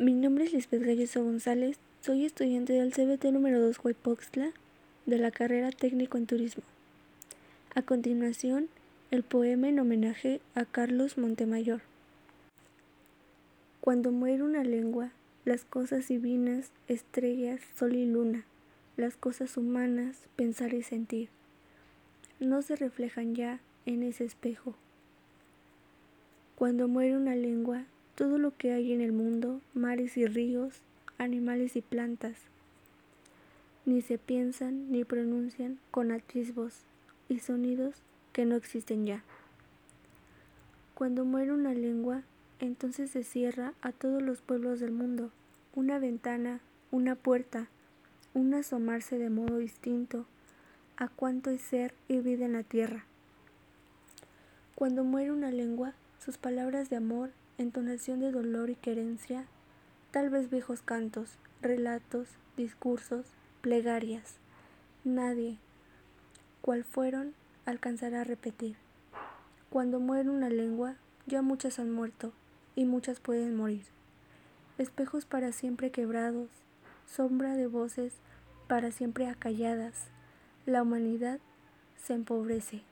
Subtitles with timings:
[0.00, 4.50] Mi nombre es Lisbeth Galloso González, soy estudiante del CBT número 2 Huaypoxtla
[5.04, 6.62] de la carrera técnico en turismo.
[7.74, 8.68] A continuación,
[9.10, 11.82] el poema en homenaje a Carlos Montemayor.
[13.82, 15.10] Cuando muere una lengua,
[15.44, 18.46] las cosas divinas, estrellas, sol y luna,
[18.96, 21.28] las cosas humanas, pensar y sentir,
[22.38, 24.74] no se reflejan ya en ese espejo.
[26.56, 27.84] Cuando muere una lengua,
[28.20, 30.82] todo lo que hay en el mundo, mares y ríos,
[31.16, 32.36] animales y plantas,
[33.86, 36.80] ni se piensan ni pronuncian con atisbos
[37.30, 38.02] y sonidos
[38.34, 39.24] que no existen ya.
[40.92, 42.20] Cuando muere una lengua,
[42.58, 45.30] entonces se cierra a todos los pueblos del mundo,
[45.74, 47.68] una ventana, una puerta,
[48.34, 50.26] un asomarse de modo distinto
[50.98, 53.06] a cuanto es ser y vida en la tierra.
[54.74, 57.30] Cuando muere una lengua, sus palabras de amor
[57.62, 59.44] entonación de dolor y querencia,
[60.10, 63.26] tal vez viejos cantos, relatos, discursos,
[63.60, 64.36] plegarias.
[65.04, 65.58] Nadie,
[66.60, 67.34] cual fueron,
[67.66, 68.76] alcanzará a repetir.
[69.70, 72.32] Cuando muere una lengua, ya muchas han muerto
[72.74, 73.84] y muchas pueden morir.
[74.78, 76.48] Espejos para siempre quebrados,
[77.06, 78.14] sombra de voces
[78.68, 80.06] para siempre acalladas.
[80.64, 81.40] La humanidad
[81.96, 82.89] se empobrece.